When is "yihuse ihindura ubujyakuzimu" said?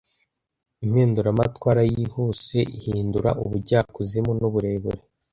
1.91-4.31